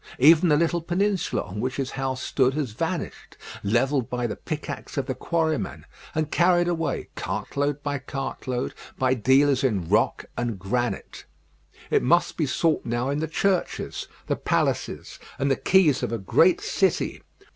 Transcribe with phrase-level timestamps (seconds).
[0.17, 4.97] Even the little peninsula on which his house stood has vanished, levelled by the pickaxe
[4.97, 5.85] of the quarryman,
[6.15, 11.25] and carried away, cart load by cart load, by dealers in rock and granite.
[11.91, 16.17] It must be sought now in the churches, the palaces, and the quays of a
[16.17, 17.21] great city.